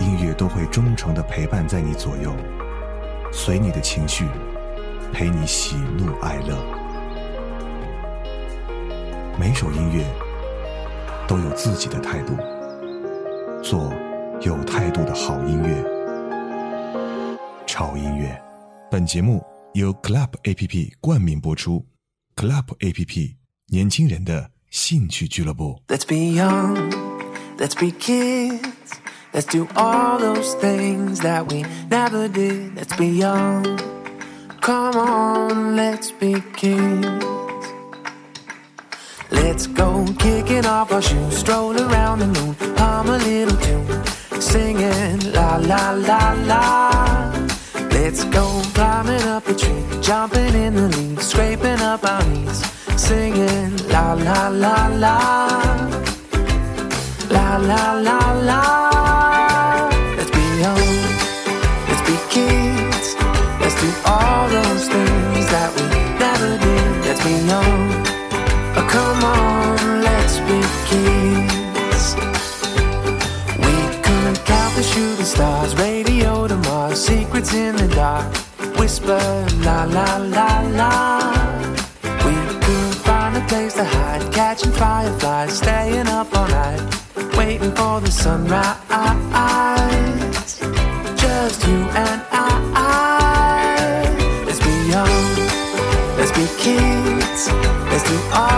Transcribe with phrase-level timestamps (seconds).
[0.00, 2.34] 音乐都会忠诚的陪伴在你左右，
[3.30, 4.26] 随你的情绪，
[5.12, 6.56] 陪你喜怒哀乐。
[9.38, 10.04] 每首音乐
[11.28, 12.34] 都有自己的态度，
[13.62, 13.92] 做
[14.40, 15.84] 有态度的好音乐。
[17.66, 18.40] 潮音乐，
[18.90, 21.84] 本节目由 Club A P P 冠名播出。
[22.36, 25.78] Club A P P，年轻人的兴趣俱乐部。
[25.88, 26.90] Let's be young,
[27.58, 28.60] let's be kids,
[29.32, 32.74] let's do all those things that we never did.
[32.76, 33.78] Let's be young,
[34.60, 37.24] come on, let's be kids.
[39.30, 45.32] Let's go kicking off our shoes, stroll around the moon, hum a little tune, singing
[45.32, 47.48] la la la la.
[47.90, 52.64] Let's go climbing up a tree, jumping in the leaves, scraping up our knees,
[52.96, 55.46] singing la la la la,
[57.30, 59.29] la la la la.
[60.62, 63.16] Let's be kids,
[63.60, 65.80] let's do all those things that we
[66.20, 67.04] never did.
[67.06, 68.04] Let's be young,
[68.76, 72.14] oh, come on, let's be kids.
[73.56, 73.72] We
[74.04, 78.30] couldn't count the shooting stars, radio to Mars, secrets in the dark.
[78.78, 79.18] Whisper
[79.64, 81.22] la la la la.
[82.26, 86.82] We could find a place to hide, catching fireflies, staying up all night,
[87.34, 90.19] waiting for the sunrise.
[91.50, 94.04] Just you and I.
[94.46, 95.18] Let's be young,
[96.16, 97.50] let's be kids,
[97.90, 98.49] let's do all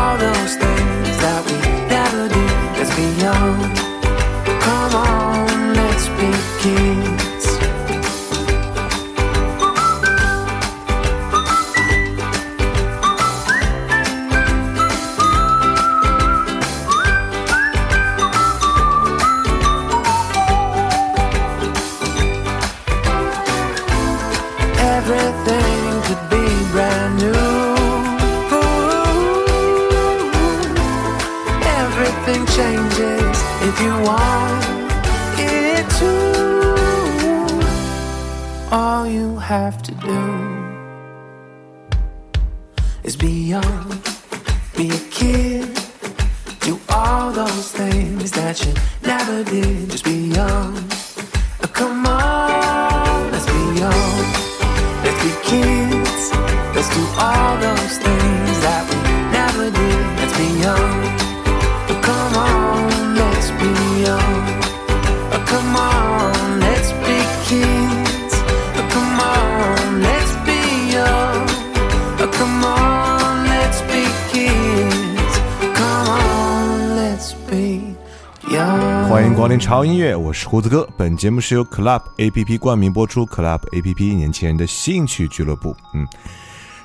[79.12, 80.88] 欢迎光临潮音乐，我是胡子哥。
[80.96, 85.76] 本节目是由 Club A P P 冠名播出，Club A P P 年轻人的兴趣俱乐部。
[85.92, 86.08] 嗯，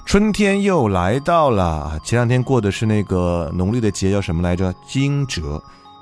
[0.03, 4.75] 春天又来到了，前两天过的是那个农历的节，叫什么来着？
[4.85, 5.41] 惊蛰。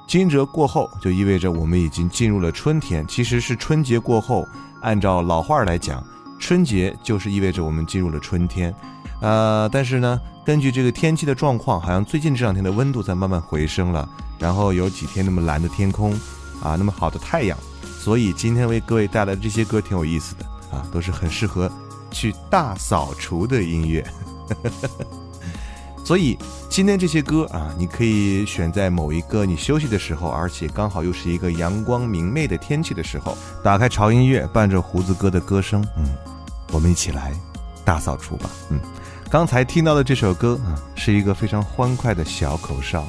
[0.08, 3.06] 惊蛰过后，就意味着我们已经进入了春天。
[3.08, 4.48] 其实是春节过后，
[4.82, 6.04] 按照老话来讲，
[6.40, 8.74] 春节就是意味着我们进入了春天。
[9.22, 14.10] 呃，但是呢，根据这个天气的状况，好像最近这两天的温度在慢慢回升了，
[14.40, 16.14] 然后有几天那么蓝的天空，
[16.62, 17.58] 啊，那么好的太阳，
[18.00, 21.72] 所以今天为各位带来的这些歌挺有意思的啊，都是很适合
[22.12, 24.06] 去大扫除的音乐。
[26.06, 26.38] 所以
[26.70, 36.06] 今天这些歌啊，你可以选在某一个你休息的时候，而且刚好又是一个阳光明媚的天气的时候，打开潮音乐，伴着胡子哥的歌声，嗯，
[36.72, 37.34] 我们一起来
[37.84, 38.80] 大扫除吧，嗯。
[39.32, 43.04] 刚才听到的这首歌啊，是一个非常欢快的小口哨，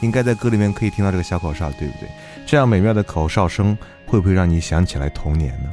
[0.00, 2.08] 应该在歌里面可以听到这个小口哨，对不对？
[2.46, 3.76] 这样美妙的口哨声
[4.06, 5.70] 会不会让你想起来童年呢？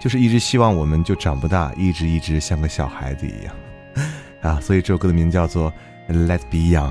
[0.00, 3.54] 就是一直希望我们就长不大，一直一直像个小孩子一样
[4.42, 4.60] 啊。
[4.60, 5.72] 所以这首歌的名字叫做
[6.12, 6.90] 《Let's Be Young》。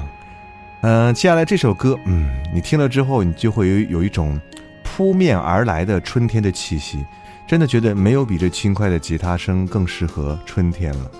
[0.82, 4.40] 嗯，接下来这首歌，嗯，你听了之后，你就会有有一种
[4.84, 7.06] 扑面而来的春天的气息，
[7.48, 11.12] 真的觉得没有比这轻快的吉他声更适合春天了。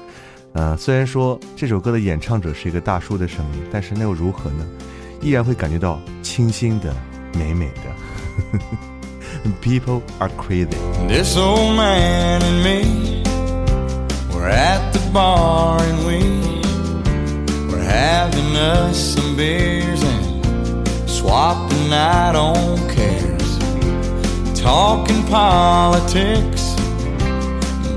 [0.54, 4.68] 呃，虽然说这首歌的演唱者是一个大叔的声音，但是那又如何呢？
[5.23, 6.95] 依然会感觉到清新的、
[7.35, 8.89] 美美的。
[9.61, 10.77] People are crazy.
[11.07, 13.23] This old man and me
[14.35, 16.21] were at the bar and we
[17.71, 23.59] were having us some beers and swapping night on cares,
[24.55, 26.75] talking politics,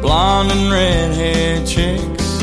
[0.01, 2.41] blonde and redhead chicks,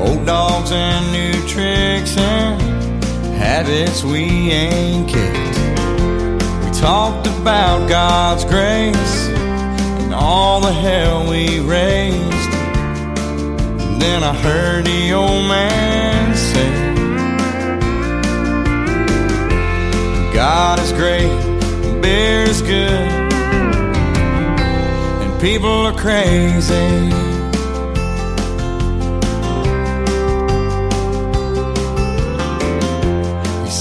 [0.00, 2.65] old dogs and new tricks and
[3.37, 5.57] habits we ain't kicked.
[6.63, 9.27] We talked about God's grace
[10.01, 12.53] and all the hell we raised.
[13.83, 16.73] And then I heard the old man say,
[20.33, 21.31] God is great,
[22.01, 23.07] beer is good,
[25.21, 27.26] and people are crazy.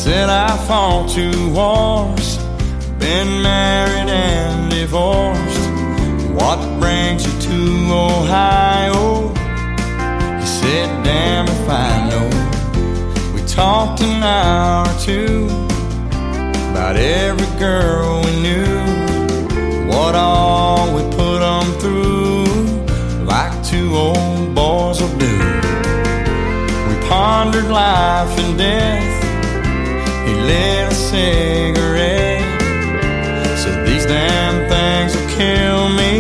[0.07, 2.39] Said I fought two wars,
[2.97, 5.67] been married and divorced.
[6.31, 7.59] What brings you to
[7.91, 9.31] Ohio?
[10.39, 12.29] He said, damn if I know.
[13.35, 15.47] We talked an hour or two
[16.71, 22.45] about every girl we knew, what all we put them through,
[23.25, 25.37] like two old boys will do.
[26.89, 29.16] We pondered life and death.
[30.27, 32.43] He lit a cigarette.
[33.63, 36.13] Said these damn things will kill me.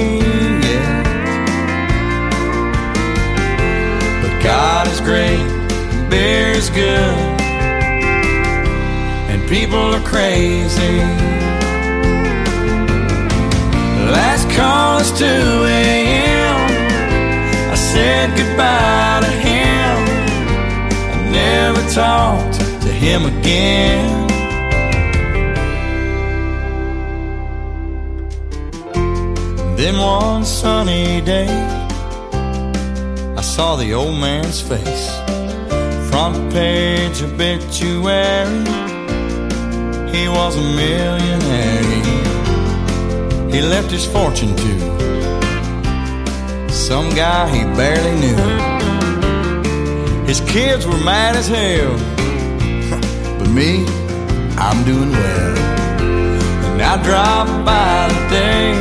[0.67, 1.03] Yeah.
[4.23, 5.47] But God is great,
[6.09, 7.19] beer is good,
[9.31, 10.99] and people are crazy.
[14.19, 16.61] Last call is 2 a.m.
[17.73, 19.06] I said goodbye
[23.17, 24.27] him again.
[29.77, 31.49] Then one sunny day,
[33.37, 35.09] I saw the old man's face.
[36.11, 38.65] Front page obituary,
[40.15, 42.05] he was a millionaire.
[43.51, 44.73] He left his fortune to
[46.71, 48.43] some guy he barely knew.
[50.27, 51.97] His kids were mad as hell,
[53.57, 53.87] me,
[54.59, 55.57] I'm doing well.
[56.69, 58.75] And I drop by today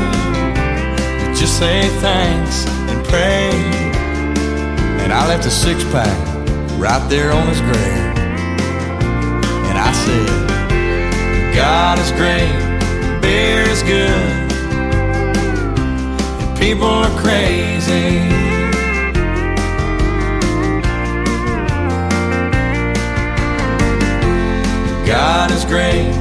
[1.20, 3.52] to just say thanks and pray.
[5.02, 6.18] And I left a six pack
[6.78, 8.16] right there on his grave.
[9.70, 14.52] And I said, God is great, beer is good,
[16.42, 18.45] and people are crazy.
[25.06, 26.12] God is great,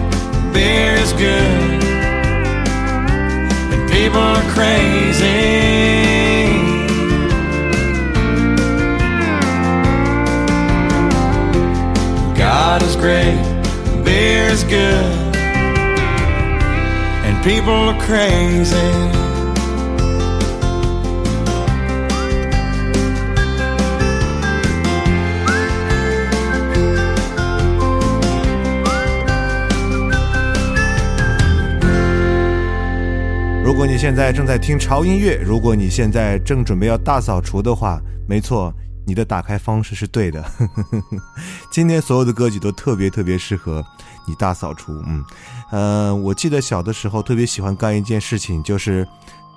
[0.53, 1.83] beer is good,
[3.73, 5.25] and people are crazy.
[12.37, 13.41] God is great,
[14.05, 15.35] beer is good,
[17.25, 19.24] and people are crazy.
[33.75, 38.73] 如果你现在正在听潮音乐，如果你现在正准备要大扫除的话，没错，
[39.05, 40.45] 你的打开方式是对的。
[41.73, 43.85] 今天所有的歌曲都特别特别适合
[44.29, 44.93] 你大扫除。
[45.05, 45.25] 嗯，
[45.73, 49.05] 呃，我记得小的时候特别喜欢干一件事情，就是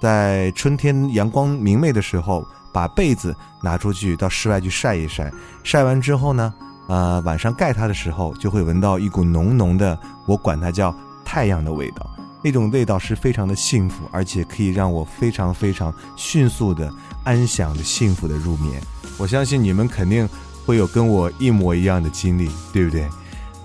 [0.02, 2.44] 在春天阳光明媚的时候，
[2.74, 5.32] 把被子拿出去到室外去晒一晒。
[5.64, 6.52] 晒完之后呢，
[6.88, 9.96] 呃，晚上盖它的时候，就会闻到一股浓浓的，
[10.26, 10.92] 我管它叫
[11.24, 12.17] 太阳的味道。
[12.48, 16.90] 那种味道是非常的幸福，而且可以让我非常非常迅速的、
[17.26, 18.82] 安详的、幸福的入眠。
[19.18, 20.26] 我相信你们肯定
[20.66, 23.06] 会有跟我一模一样的经历，对不对？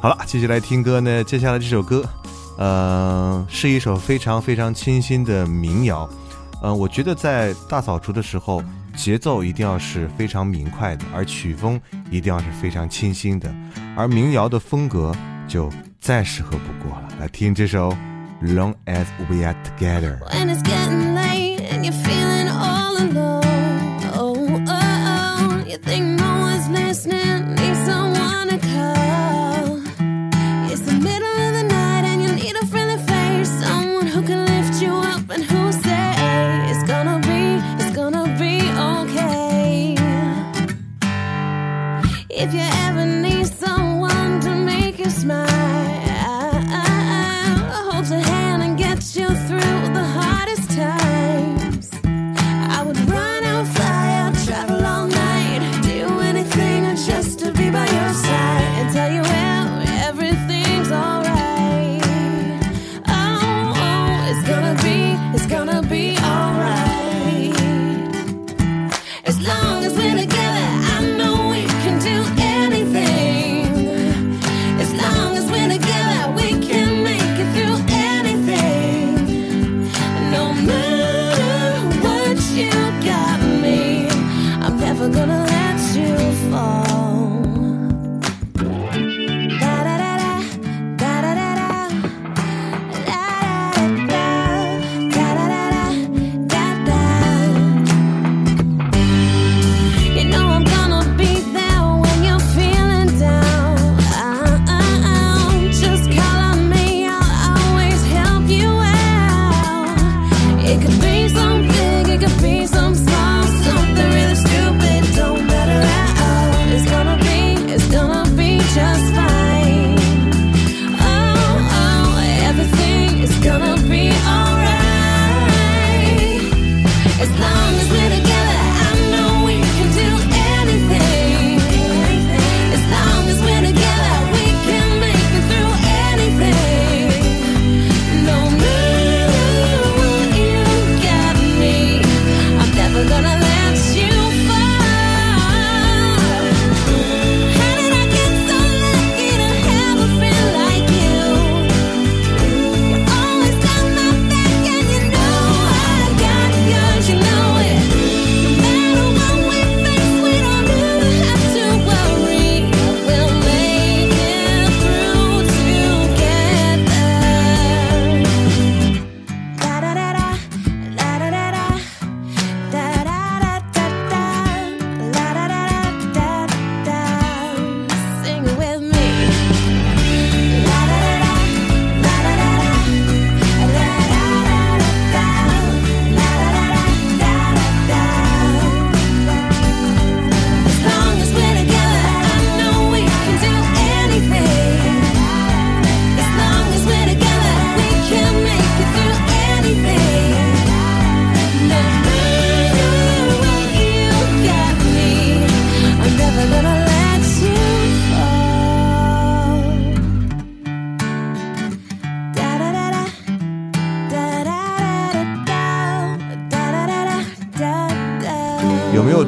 [0.01, 1.23] 好了，接下来听歌呢。
[1.23, 2.05] 接下来这首歌，
[2.59, 6.11] 呃，是一首非常非常清新的民谣。
[6.61, 8.65] 呃，我觉得在大扫除的时候，
[8.97, 13.55] 节奏一定要是非常明快的，而曲风一定要是非常清新的，
[13.97, 15.15] 而民谣的风格
[15.47, 15.71] 就
[16.01, 17.09] 再适合不过了。
[17.21, 17.97] 来听这首。
[18.43, 20.21] Long as we are together.
[20.33, 22.82] When it's getting late and you're feeling all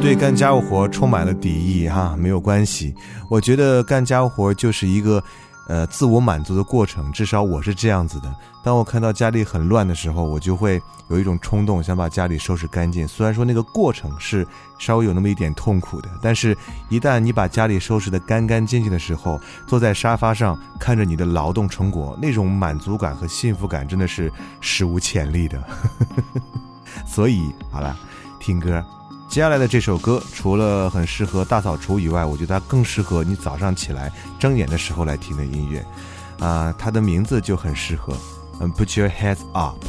[0.04, 2.14] 对干家务活充满了敌意哈？
[2.18, 2.94] 没有关系，
[3.30, 5.24] 我觉得干家务活就是一个，
[5.66, 7.10] 呃，自我满足的过程。
[7.10, 8.30] 至少我是这样子的。
[8.62, 13.08] 当我看到家里很乱的时候，我就会有一种冲动，想把家里收拾干净。
[13.08, 14.46] 虽然说那个过程是
[14.78, 16.54] 稍微有那么一点痛苦的，但是
[16.90, 24.30] 一旦你把家里收拾得干干净净的时候，坐在沙发上看着你的劳动成果，那种满足感和幸福感真的是
[24.60, 25.64] 史无前例的。
[27.08, 27.96] 所以，好了，
[28.38, 28.84] 听歌。
[29.34, 35.84] 接下来的这首歌，除了很适合大扫除以外，我觉得它更适合你早上起来睁眼的时候来听的音乐。
[36.38, 38.16] 啊、它的名字就很适合，
[38.60, 39.84] 嗯，Put your heads up。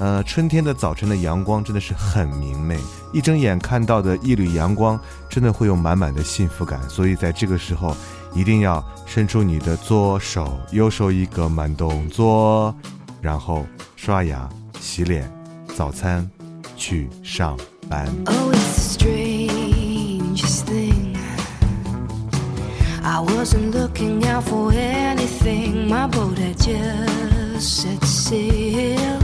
[0.00, 2.78] 呃，春天的早晨的阳光真的是很明媚，
[3.10, 5.00] 一睁眼看到的一缕阳光，
[5.30, 6.78] 真的会有满满的幸福感。
[6.90, 7.96] 所以在这个时候，
[8.34, 12.74] 一定要伸出你的左手，右手一个慢动作，
[13.22, 13.64] 然后
[13.96, 14.46] 刷牙、
[14.78, 15.32] 洗脸、
[15.74, 16.30] 早餐，
[16.76, 17.56] 去上
[17.88, 18.08] 班。
[18.26, 21.16] Oh, it's the strangest thing.
[23.02, 25.88] I wasn't looking out for anything.
[25.88, 29.18] My boat had just set sail.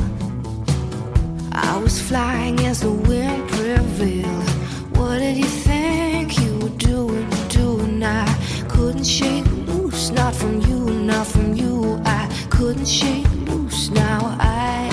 [1.53, 4.49] I was flying as the wind prevailed.
[4.97, 7.29] What did you think you were doing?
[7.49, 8.03] Doing?
[8.03, 8.27] I
[8.69, 10.81] couldn't shake loose, not from you,
[11.13, 12.01] not from you.
[12.05, 13.91] I couldn't shake loose.
[13.91, 14.91] Now I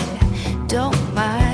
[0.67, 1.46] don't mind.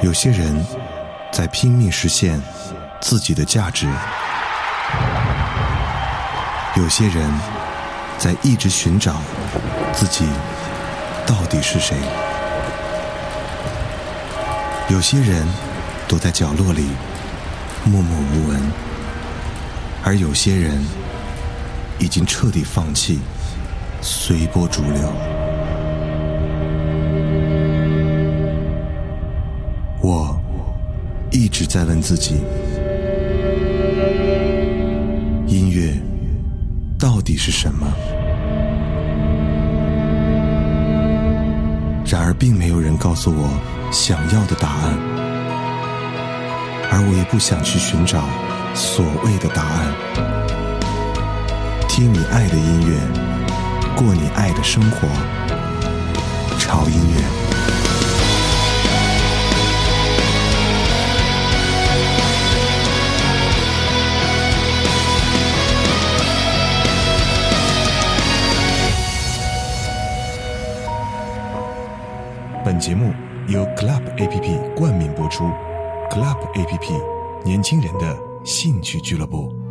[0.00, 0.64] 有些人
[1.30, 2.40] 在拼命实现
[3.00, 3.86] 自己的价值，
[6.74, 7.30] 有些人
[8.18, 9.20] 在一直寻找
[9.92, 10.26] 自己
[11.26, 11.96] 到底是谁，
[14.88, 15.46] 有些人
[16.08, 16.88] 躲在角落里
[17.84, 18.72] 默默无闻，
[20.02, 20.84] 而有些人
[21.98, 23.20] 已经彻底放弃，
[24.00, 25.31] 随波逐流。
[31.62, 32.40] 直在问自己：
[35.46, 35.94] 音乐
[36.98, 37.86] 到底是什么？
[42.04, 43.48] 然而，并没有人告诉我
[43.92, 44.98] 想要的答案，
[46.90, 48.24] 而我也不想去寻找
[48.74, 49.94] 所谓的答案。
[51.88, 52.98] 听你爱的音乐，
[53.94, 55.06] 过你爱的生活，
[56.58, 57.41] 潮音乐。
[72.72, 73.12] 本节目
[73.48, 75.44] 由 Club A P P 冠名播出
[76.10, 76.94] ，Club A P P
[77.44, 79.61] 年轻人的兴趣俱乐部。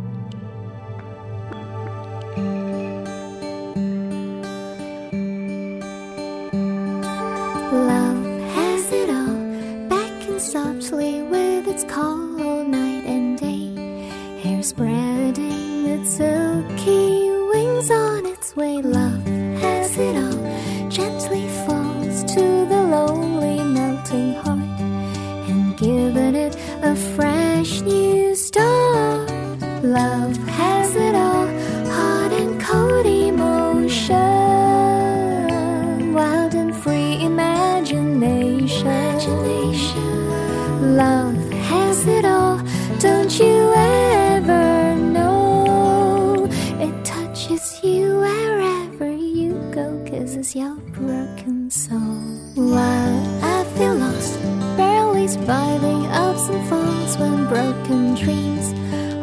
[55.62, 58.72] Surviving ups and falls when broken dreams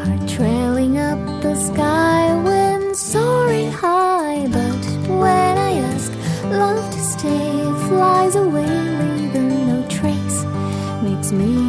[0.07, 4.47] are trailing up the sky when soaring high.
[4.47, 6.11] But when I ask
[6.45, 10.45] love to stay, flies away, leaving no trace.
[11.03, 11.68] Makes me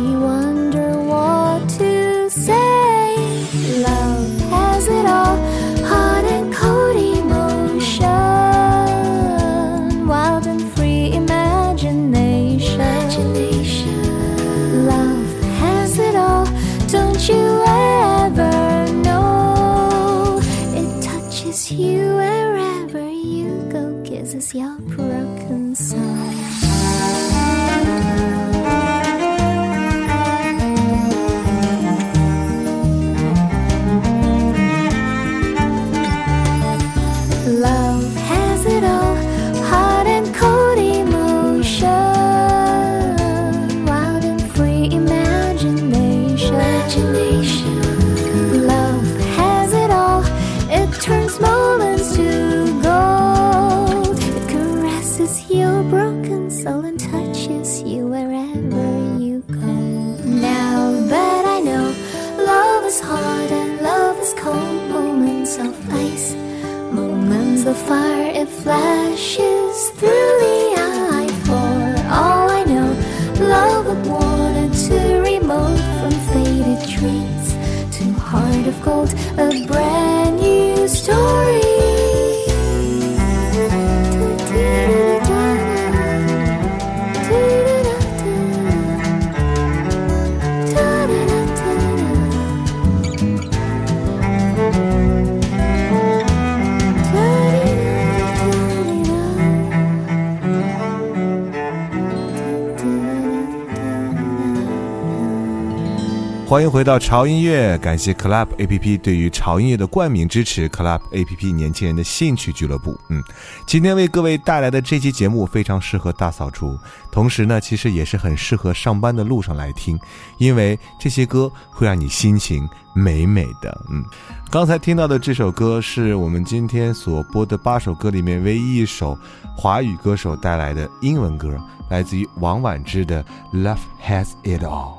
[106.61, 112.95] 欢迎回到潮音乐，感谢 Club A P P 对于潮音乐的冠名支持，Club A P P 年轻人的兴趣俱乐部。
[113.09, 113.25] 嗯，
[113.67, 116.79] 今天为各位带来的这期节目非常适合大扫除，
[117.11, 119.99] 同时呢，其实也是很适合上班的路上来听，
[120.37, 123.81] 因为这些歌会让你心情美美的。
[123.89, 124.05] 嗯，
[124.51, 129.19] 刚才听到的这首歌是我们今天所播的八首歌里面唯一一首
[129.57, 134.99] 华语歌手带来的英文歌，来自于王菀之的《Love Has It All》。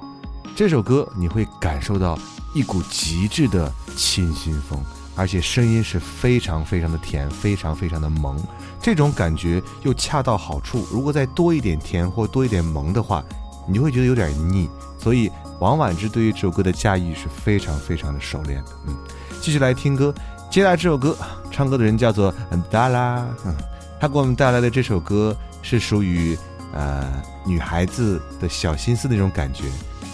[0.56, 2.18] 这首歌你会感受到
[2.54, 4.80] 一股极致的清新风，
[5.16, 8.38] 而且声音是非常非常的甜，非常非常的萌，
[8.82, 10.86] 这种感觉又恰到好处。
[10.92, 13.24] 如果再多一点甜或多一点萌的话，
[13.68, 14.70] 你就会觉得有点腻。
[15.00, 18.72] 所以王婉之对于这首歌的驾驭是非常非常的熟练的。
[18.88, 18.96] 嗯，
[19.42, 20.14] 继续来听歌，
[20.50, 21.18] 接下来这首歌
[21.50, 22.34] 唱歌的人叫做
[22.70, 23.56] 达拉，嗯，
[24.00, 26.38] 他给我们带来的这首歌是属于
[26.74, 27.10] 呃
[27.46, 29.64] 女孩子的小心思那种感觉，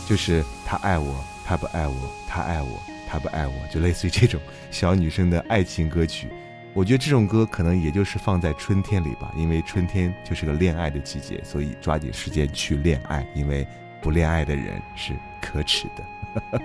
[0.08, 1.94] 就是他爱我，他不爱我，
[2.26, 4.40] 他爱我，他不爱我，就类似于这种
[4.72, 6.30] 小女生的爱情歌曲。
[6.74, 13.68] 我觉得这种歌可能也就是放在春天里吧，因为春天就是个恋爱的季节，所以抓紧时间去恋爱，因为
[14.02, 16.62] 不恋爱的人是可耻的。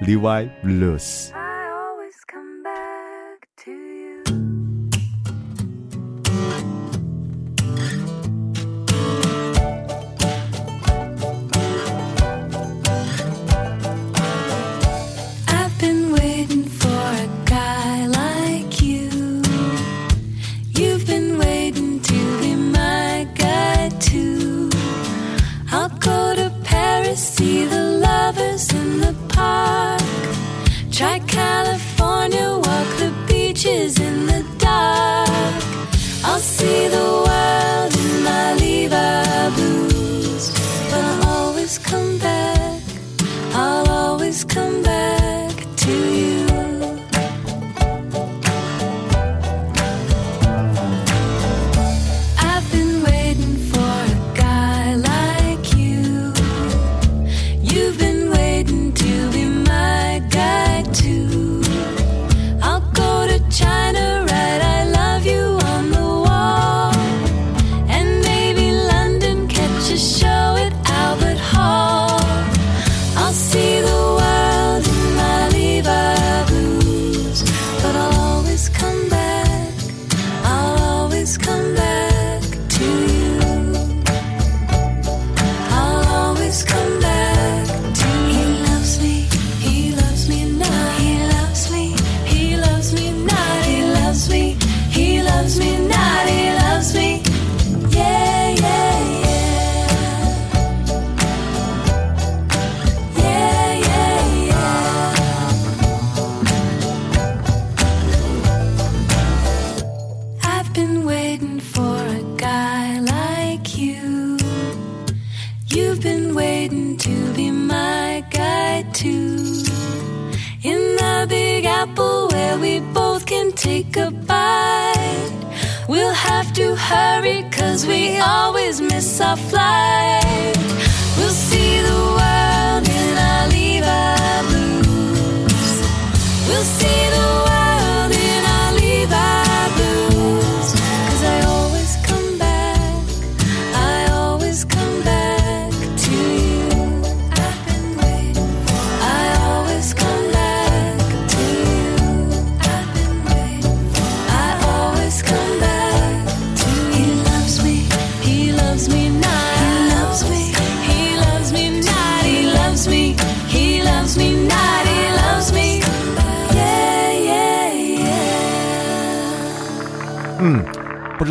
[0.02, 1.43] Levi Blues。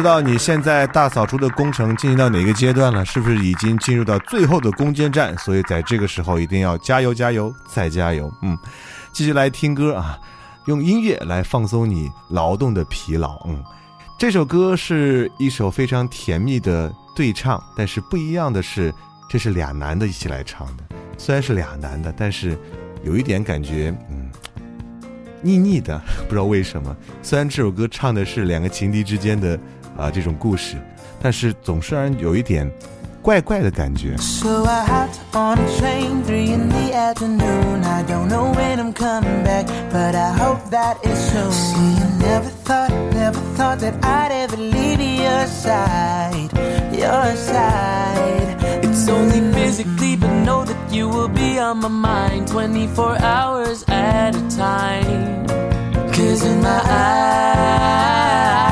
[0.04, 3.06] 知道你现在大扫除的工程进行到哪个阶段了？
[3.06, 5.34] 是不是已经进入到最后的攻坚战？
[5.38, 8.30] 所以在这个时候一定要加油加油再加油。
[8.42, 8.58] 嗯，
[9.14, 10.20] 继续来听歌啊，
[10.66, 13.40] 用音乐来放松你劳动的疲劳。
[13.48, 13.64] 嗯，
[14.20, 18.94] 这首歌是一首非常甜蜜的对唱，但是不一样的是，
[19.30, 20.84] 这是俩男的一起来唱的。
[21.18, 22.60] 虽然是俩男的，但是
[23.06, 24.30] 有一点感觉，嗯。
[25.46, 26.96] 腻腻的，不知道为什么。
[27.22, 29.60] 虽然这首歌唱的是两个情敌之间的
[29.97, 30.77] 啊、这种故事，
[31.21, 32.71] 但是总是让人有一点
[33.21, 34.17] 怪怪的感觉。
[34.19, 37.85] So I hopped on a train, three in the afternoon.
[37.85, 41.51] I don't know when I'm coming back, but I hope that it's soon.
[41.51, 46.51] See, I never thought, never thought that I'd ever leave your side,
[46.93, 48.57] your side.
[48.85, 54.35] It's only physically, but know that you will be on my mind 24 hours at
[54.37, 55.45] a time.
[56.13, 58.72] Cause in my eyes, you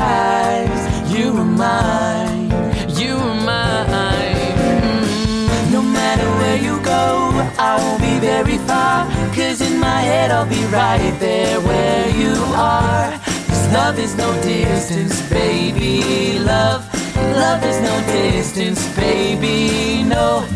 [1.56, 2.50] mine.
[2.88, 4.56] You are mine.
[4.82, 5.72] Mm.
[5.72, 9.06] No matter where you go, I won't be very far.
[9.34, 13.10] Cause in my head, I'll be right there where you are.
[13.48, 16.38] Cause love is no distance, baby.
[16.38, 16.82] Love,
[17.16, 20.02] love is no distance, baby.
[20.04, 20.46] No,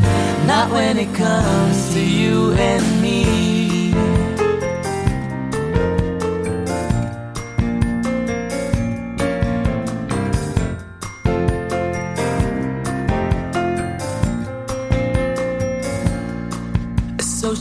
[0.46, 3.55] not when it comes to you and me.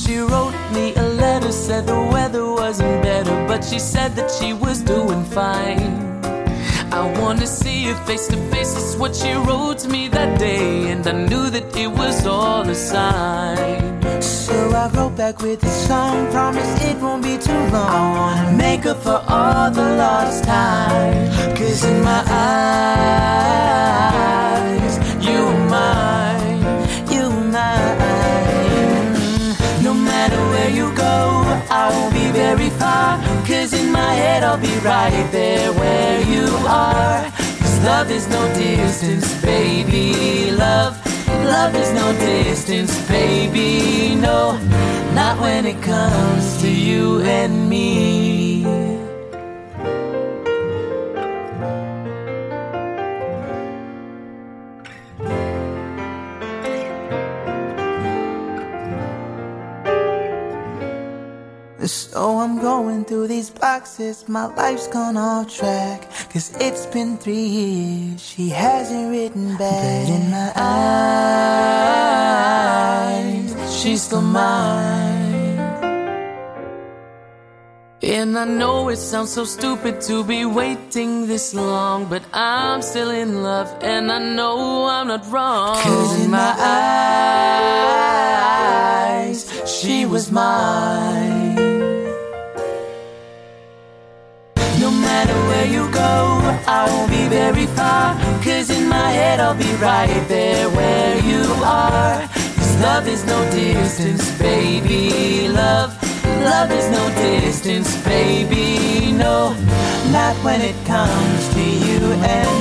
[0.05, 4.53] She wrote me a letter, said the weather wasn't better, but she said that she
[4.53, 6.21] was doing fine.
[6.91, 10.91] I wanna see you face to face, is what she wrote to me that day,
[10.91, 13.99] and I knew that it was all a sign.
[14.21, 17.89] So I wrote back with a song, promise it won't be too long.
[17.89, 21.31] I wanna make up for all the lost time.
[21.57, 22.23] Cause in my
[24.79, 24.95] eyes,
[25.27, 26.24] you are mine,
[30.65, 33.21] where you go, I won't be very far.
[33.45, 37.21] Cause in my head, I'll be right there where you are.
[37.59, 40.49] Cause love is no distance, baby.
[40.51, 40.93] Love,
[41.45, 44.15] love is no distance, baby.
[44.15, 44.57] No,
[45.13, 48.44] not when it comes to you and me.
[61.87, 66.09] So I'm going through these boxes, my life's gone off track.
[66.31, 70.07] Cause it's been three years, she hasn't written back.
[70.07, 70.51] But in my
[73.05, 75.35] eyes, she's still mine.
[78.01, 83.11] And I know it sounds so stupid to be waiting this long, but I'm still
[83.11, 85.77] in love, and I know I'm not wrong.
[85.83, 86.55] Cause in my
[89.21, 91.64] eyes, she was mine.
[95.15, 96.13] Matter where you go,
[96.67, 98.05] I won't be very far.
[98.43, 102.17] Cause in my head, I'll be right there where you are.
[102.57, 105.47] Cause love is no distance, baby.
[105.47, 105.91] Love,
[106.51, 109.13] love is no distance, baby.
[109.13, 109.37] No,
[110.17, 112.01] not when it comes to you.
[112.37, 112.57] And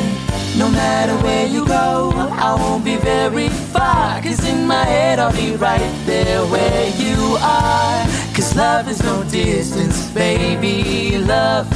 [0.56, 2.12] no matter where you go,
[2.48, 4.22] I won't be very far.
[4.22, 7.98] Cause in my head, I'll be right there where you are.
[8.36, 11.18] Cause love is no distance, baby.
[11.18, 11.66] Love,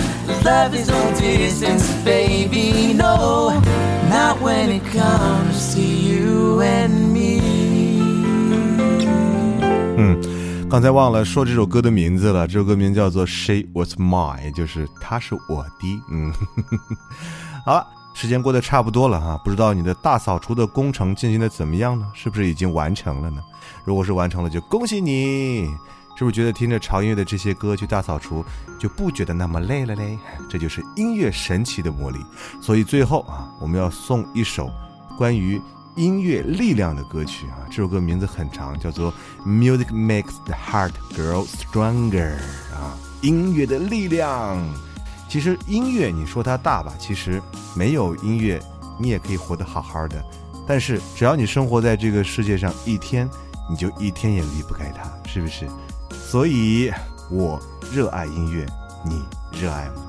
[0.45, 2.93] love is no distance, baby.
[2.95, 3.51] No,
[4.09, 7.39] not when it comes to you and me.
[10.71, 16.03] 刚才忘了说这首歌的名字了，这首歌名叫做《She Was Mine》，也就是她是我的。
[16.11, 16.31] 嗯，
[17.65, 22.07] 好了，时间过得差不多了哈，不知道你的大扫除的工程进行的怎么样呢？
[22.13, 23.41] 是不是已经完成了呢？
[23.87, 25.67] 如果是完成了，就恭喜你！
[26.19, 28.45] 是不是觉得听着潮音乐的这些歌去大扫除
[28.77, 30.19] 就不觉得那么累了嘞？
[30.51, 32.19] 这就是音乐神奇的魔力。
[32.61, 34.69] 所以最后啊，我们要送一首
[35.17, 35.63] 关于
[35.95, 39.13] 音乐力量的歌曲啊，这首歌名字很长，叫做
[39.47, 42.11] 《Music Makes the Heart Grow Stronger》
[42.75, 44.59] 啊，音乐的力量。
[45.29, 47.41] 其实音乐，你说它大吧，其实
[47.77, 48.61] 没有音乐，
[48.99, 50.21] 你也可以活得好好的。
[50.67, 53.31] 但是只要你生活在这个世界上一天，
[53.71, 55.69] 你就一天也离不开它，是不是？
[56.29, 56.93] 所以
[57.31, 57.59] 我
[57.91, 58.67] 热爱音乐，
[59.03, 59.25] 你
[59.59, 60.05] 热爱吗？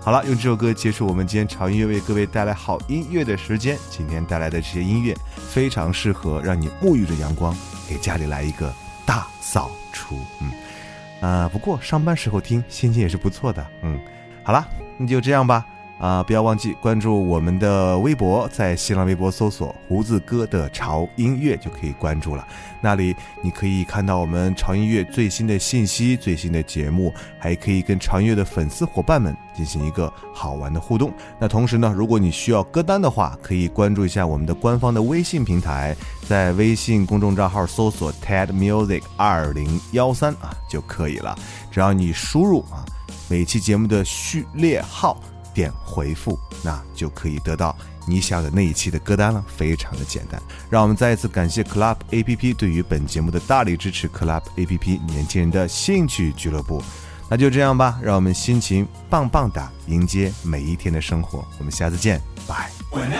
[0.00, 3.76] 好了，用这首歌结束我们今天潮音乐为各位带来好音乐的时间。
[3.90, 7.52] 今天带来的这些音乐非常适合让你沐浴着阳光，
[7.88, 8.72] 给家里来一个
[9.04, 10.16] 大扫除。
[10.40, 13.66] 嗯，啊，不过上班时候听心情也是不错的。
[13.82, 13.98] 嗯，
[14.44, 14.64] 好了，
[14.96, 15.66] 那就这样吧。
[15.98, 22.46] 啊，不要忘记关注我们的微博，在新浪微博搜索“胡子哥的潮音乐”就可以关注了。
[22.82, 31.10] 那里你可以看到我们潮音乐最新的信息、最新的节目，还可以跟潮音乐的粉丝伙伴们进行一个好玩的互动。
[31.40, 35.96] 那同时呢，如果你需要歌单的话，可以关注一下我们的官方的微信平台，
[36.28, 41.34] 在微信公众账号搜索 “TED Music 二零幺三”啊就可以了。
[41.70, 42.84] 只要你输入啊
[43.30, 45.18] 每期节目的序列号。
[45.56, 47.74] 点回复，那就可以得到
[48.06, 50.40] 你想要的那一期的歌单了，非常的简单。
[50.68, 56.82] 让我们再一次感谢 Club A P P 对于本节目的大力支持，Club A P P 年轻人的兴趣俱乐部。
[57.30, 61.42] 那就这样吧，让我们心情棒棒哒迎接每一天的生活。
[61.58, 62.70] 我们下次见，拜。
[62.92, 63.10] When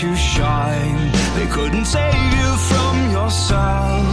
[0.00, 1.12] to shine.
[1.36, 4.06] They couldn't save you from yourself.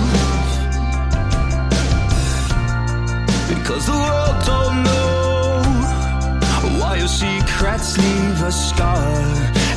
[3.47, 5.61] Because the world don't know
[6.79, 9.07] why your secrets leave a scar.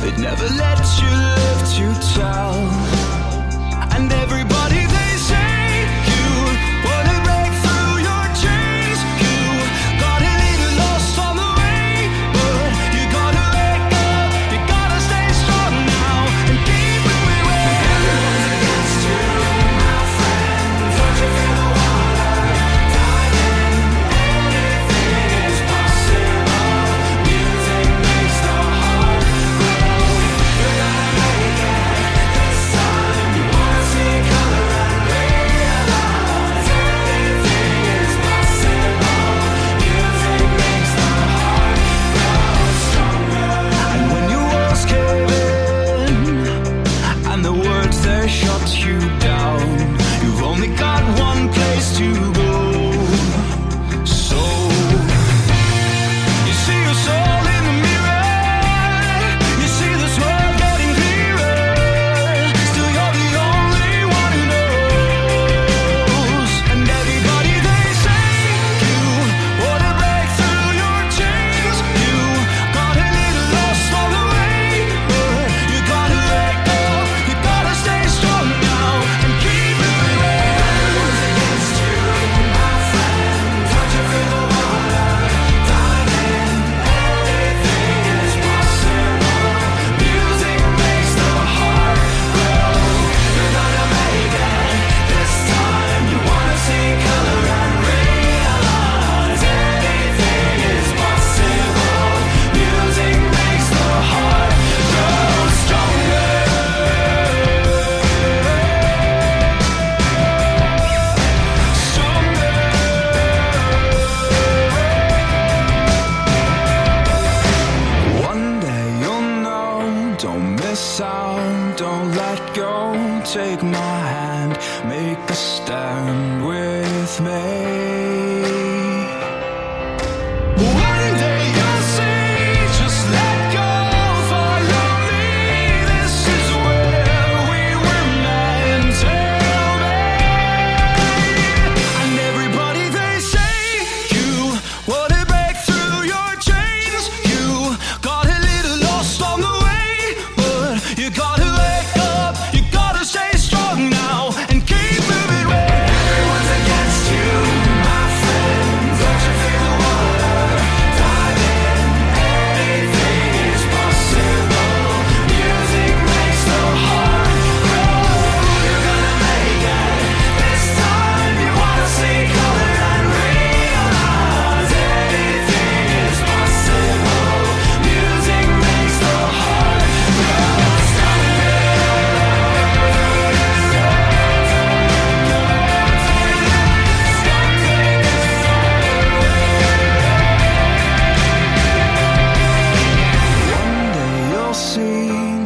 [0.07, 1.85] It never lets you live to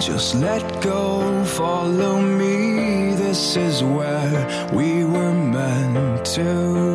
[0.05, 3.15] just let go, follow me.
[3.15, 6.94] This is where we were meant to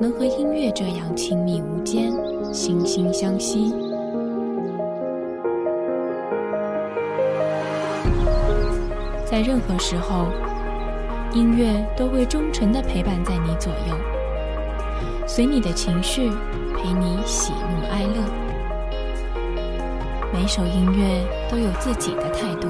[0.00, 2.12] 能和音乐这样亲密无间、
[2.52, 3.72] 惺惺相惜。
[9.24, 10.26] 在任何时候，
[11.32, 13.96] 音乐都会忠诚地陪伴在你左右，
[15.26, 16.28] 随你的情绪，
[16.76, 18.22] 陪你喜怒哀乐。
[20.32, 22.68] 每首音乐都有自己的态度，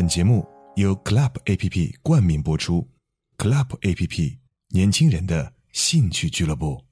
[0.00, 2.88] 本节目由 Club APP 冠名播出
[3.36, 4.38] ，Club APP
[4.68, 6.82] 年轻人的兴趣俱乐部。